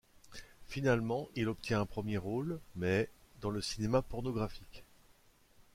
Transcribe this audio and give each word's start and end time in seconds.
Finalement 0.65 1.29
il 1.35 1.47
obtient 1.47 1.79
un 1.81 1.85
premier 1.85 2.17
rôle, 2.17 2.59
mais...dans 2.75 3.51
le 3.51 3.61
cinéma 3.61 4.01
pornographique. 4.01 4.83